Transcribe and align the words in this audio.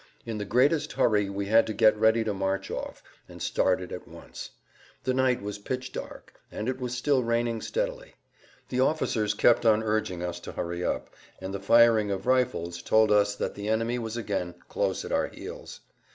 In 0.25 0.39
the 0.39 0.45
greatest 0.45 0.93
hurry 0.93 1.29
we 1.29 1.45
had 1.45 1.67
to 1.67 1.73
get 1.75 1.95
ready 1.95 2.23
to 2.23 2.33
march 2.33 2.71
off, 2.71 3.03
and 3.29 3.39
started 3.39 3.91
at 3.91 4.07
once. 4.07 4.49
The 5.03 5.13
night 5.13 5.43
was 5.43 5.59
pitch 5.59 5.91
dark, 5.91 6.33
and 6.51 6.67
it 6.67 6.79
was 6.81 6.97
still 6.97 7.21
raining 7.23 7.61
steadily. 7.61 8.15
The 8.69 8.79
officers 8.79 9.35
kept 9.35 9.63
on 9.63 9.83
urging 9.83 10.23
us 10.23 10.39
to 10.39 10.53
hurry 10.53 10.83
up, 10.83 11.11
and 11.39 11.53
the 11.53 11.59
firing 11.59 12.09
of 12.09 12.25
rifles 12.25 12.81
told 12.81 13.11
us 13.11 13.35
that 13.35 13.53
the 13.53 13.67
enemy 13.69 13.99
was 13.99 14.17
again 14.17 14.55
close 14.69 15.05
at 15.05 15.11
our 15.11 15.27
heels. 15.27 15.81